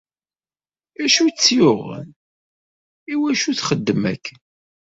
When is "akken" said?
4.13-4.39